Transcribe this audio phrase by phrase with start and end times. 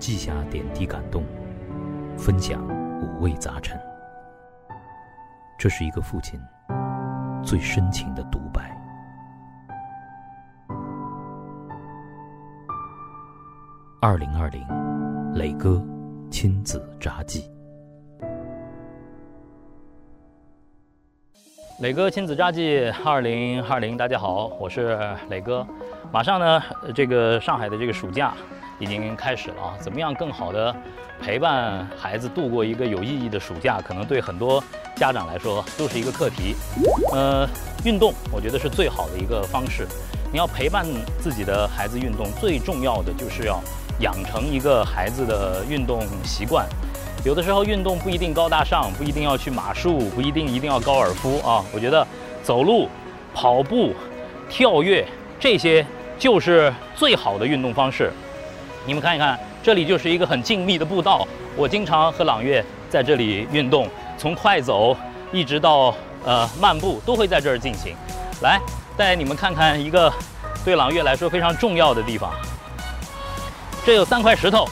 [0.00, 1.22] 记下点滴感动，
[2.16, 2.66] 分享
[3.02, 3.78] 五味杂陈。
[5.58, 6.40] 这是一个父亲
[7.44, 8.74] 最深情的独白。
[14.00, 14.66] 二零二零，
[15.34, 15.84] 磊哥
[16.30, 17.44] 亲子札记。
[21.80, 24.98] 磊哥亲子札记二零二零，大家好，我是
[25.28, 25.66] 磊哥。
[26.10, 26.62] 马上呢，
[26.94, 28.32] 这个上海的这个暑假
[28.80, 30.74] 已经开始了啊，怎么样更好的
[31.22, 34.62] 陪伴孩子度过一个有意义的暑假，可能对很多
[34.96, 36.56] 家长来说都是一个课题。
[37.12, 37.46] 呃，
[37.84, 39.86] 运动我觉得是最好的一个方式。
[40.32, 40.86] 你要陪伴
[41.20, 43.60] 自己的孩子运动，最重要的就是要
[44.00, 46.66] 养成一个孩子的运动习惯。
[47.22, 51.62] 有的时候运动不一定高大上，不一定要去马术，不一定一定要高尔夫啊。
[51.74, 52.06] 我觉得
[52.42, 52.88] 走路、
[53.34, 53.92] 跑步、
[54.48, 55.06] 跳跃
[55.38, 55.84] 这些
[56.18, 58.10] 就是最好的运动方式。
[58.90, 61.24] 你们看一看，这里就是一个很静谧的步道。
[61.54, 63.88] 我经常和朗月在这里运动，
[64.18, 64.96] 从快走
[65.30, 67.94] 一直到呃漫步，都会在这儿进行。
[68.42, 68.60] 来，
[68.96, 70.12] 带你们看看一个
[70.64, 72.32] 对朗月来说非常重要的地方。
[73.86, 74.68] 这有三块石头。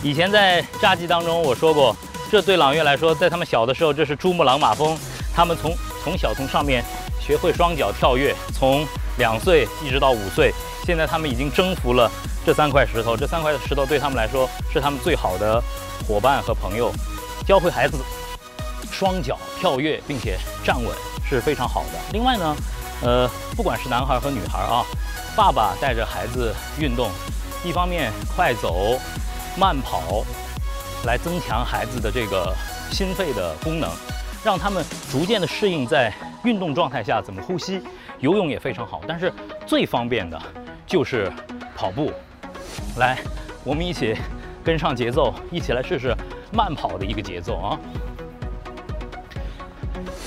[0.00, 1.96] 以前在札记当中我说过，
[2.30, 4.96] 这对朗月来说，在他们小的时候，这是珠穆朗玛峰。
[5.34, 5.74] 他们从
[6.04, 6.84] 从小从上面
[7.24, 8.84] 学会双脚跳跃，从
[9.18, 10.52] 两岁一直到五岁，
[10.84, 12.10] 现在他们已经征服了
[12.44, 13.16] 这三块石头。
[13.16, 15.62] 这三块石头对他们来说是他们最好的
[16.06, 16.92] 伙伴和朋友。
[17.46, 17.98] 教会孩子
[18.90, 20.94] 双脚跳跃并且站稳
[21.28, 21.98] 是非常好的。
[22.12, 22.56] 另外呢，
[23.02, 24.84] 呃，不管是男孩和女孩啊，
[25.36, 27.10] 爸爸带着孩子运动，
[27.64, 28.98] 一方面快走。
[29.54, 30.24] 慢跑，
[31.04, 32.56] 来增强孩子的这个
[32.90, 33.90] 心肺的功能，
[34.42, 36.10] 让他们逐渐的适应在
[36.44, 37.82] 运动状态下怎么呼吸。
[38.20, 39.32] 游泳也非常好，但是
[39.66, 40.40] 最方便的
[40.86, 41.32] 就是
[41.76, 42.12] 跑步。
[42.96, 43.18] 来，
[43.64, 44.16] 我们一起
[44.62, 46.14] 跟上节奏，一起来试试
[46.52, 47.78] 慢跑的一个节奏啊！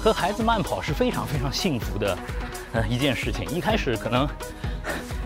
[0.00, 2.18] 和孩子慢跑是非常非常幸福的
[2.72, 3.48] 呃一件事情。
[3.50, 4.28] 一开始可能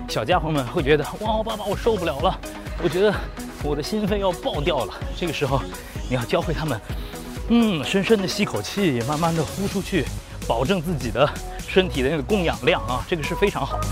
[0.08, 2.40] 小家伙们会觉得哇，爸爸我受不了了，
[2.82, 3.14] 我觉得。
[3.62, 5.60] 我的心肺要爆掉了，这个时候
[6.08, 6.80] 你要教会他们，
[7.50, 10.06] 嗯，深深的吸口气，慢慢的呼出去，
[10.46, 11.28] 保证自己的
[11.68, 13.88] 身体的那个供氧量啊， 这个是非常好的。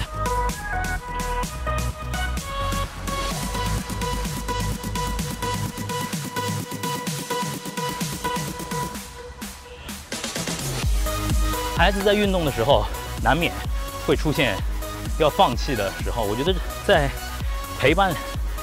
[11.76, 12.84] 孩子在运动的时候，
[13.22, 13.52] 难免
[14.06, 14.56] 会出现
[15.18, 16.54] 要放弃的时候，我觉得
[16.86, 17.08] 在
[17.78, 18.12] 陪伴。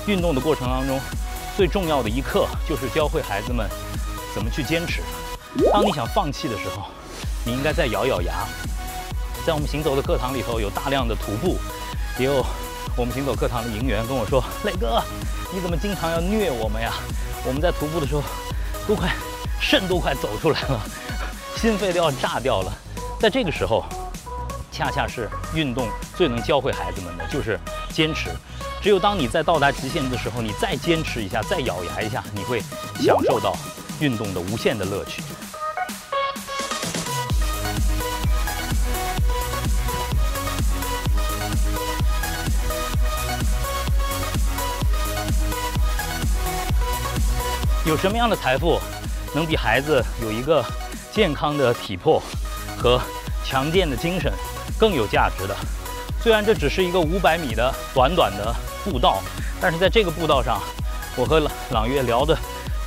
[0.08, 1.00] 运动的过程当中，
[1.58, 3.68] 最重要的一课就是教会孩子们
[4.36, 5.02] 怎么去坚持。
[5.74, 6.84] 当你想放弃的时候，
[7.46, 8.48] 你应该再咬咬牙。
[9.46, 11.58] 在我们行走的课堂里头，有大量的徒步，
[12.18, 12.44] 也有
[12.98, 15.00] 我们行走课堂的营员跟我说：“磊哥，
[15.54, 16.92] 你怎么经常要虐我们呀？
[17.46, 18.24] 我们在徒步的时候，
[18.88, 19.14] 都快
[19.62, 20.82] 肾都快走出来了，
[21.56, 22.74] 心肺都要炸掉了。”
[23.22, 23.86] 在这个时候，
[24.72, 27.60] 恰恰是运动最能教会孩子们的，就是
[27.94, 28.30] 坚持。
[28.82, 32.62] 只有当你在到达极限的时候，你再坚持一下，再咬牙一下，你会
[33.00, 33.56] 享受到
[34.00, 35.22] 运动的无限的乐趣。
[47.86, 48.80] 有什么样的财富，
[49.34, 50.64] 能比孩子有一个
[51.12, 52.22] 健康的体魄
[52.78, 53.00] 和
[53.44, 54.32] 强健的精神
[54.80, 55.56] 更有价值的？
[56.22, 58.54] 虽然这只是一个五百米的短短的。
[58.86, 59.20] 步道，
[59.60, 60.62] 但是在这个步道上，
[61.16, 62.38] 我和朗朗月聊的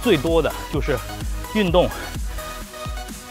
[0.00, 0.96] 最多的就是
[1.56, 1.88] 运动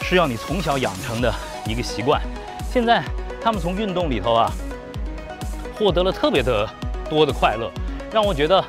[0.03, 1.33] 是要你从小养成的
[1.66, 2.22] 一个习惯。
[2.69, 3.01] 现在
[3.41, 4.51] 他们从运动里头啊，
[5.79, 6.69] 获得了特别的
[7.09, 7.72] 多的快乐，
[8.11, 8.61] 让我觉得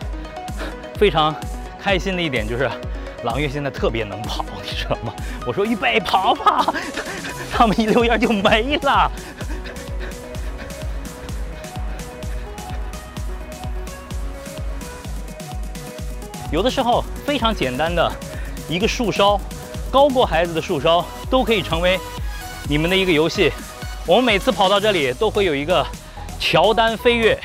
[0.95, 1.35] 非常
[1.83, 2.71] 开心的一点就是，
[3.25, 5.13] 朗月现在特别能跑， 你知道吗？
[5.47, 6.73] 我说预备跑跑，
[7.53, 9.11] 他们一溜烟就没了。
[16.51, 18.11] 有的时候非常简单的
[18.69, 19.39] 一个树梢，
[19.91, 21.99] 高过孩子的树梢都可以成为
[22.69, 23.53] 你们的一个游戏。
[24.07, 25.87] 我们每次跑到这里都会有一个
[26.41, 27.39] 乔丹飞跃，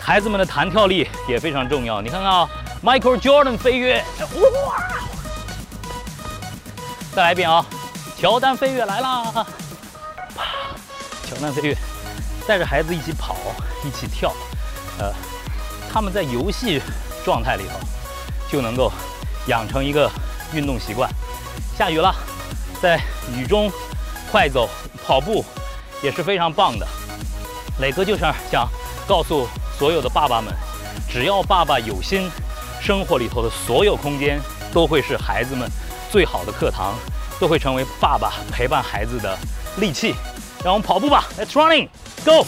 [0.00, 2.00] 孩子们的弹跳力也非常重要。
[2.00, 2.48] 你看看啊
[2.82, 4.82] ，Michael Jordan 飞跃，哇！
[7.14, 7.64] 再来一遍啊，
[8.20, 9.24] 乔丹飞跃来啦！
[10.34, 10.44] 啪，
[11.28, 11.76] 乔丹飞跃，
[12.46, 13.36] 带着孩子一起跑，
[13.84, 14.32] 一起跳，
[14.98, 15.12] 呃，
[15.92, 16.80] 他们在游戏
[17.24, 17.78] 状态里头。
[18.48, 18.92] 就能够
[19.48, 20.08] 养成一个
[20.52, 21.10] 运动习惯。
[21.76, 22.14] 下雨了，
[22.80, 22.96] 在
[23.36, 23.68] 雨中
[24.30, 24.68] 快走、
[25.04, 25.44] 跑步
[26.00, 26.86] 也是非常棒的。
[27.80, 28.68] 磊哥就是想
[29.04, 30.54] 告诉所有的爸爸们，
[31.10, 32.30] 只要爸爸有心，
[32.86, 34.40] 生活里头的所有空间
[34.72, 35.68] 都会是孩子们
[36.08, 36.94] 最好的课堂，
[37.40, 39.36] 都会成为爸爸陪伴孩子的
[39.78, 40.14] 利器。
[40.62, 42.46] 让我们跑步吧，Let's running，Go！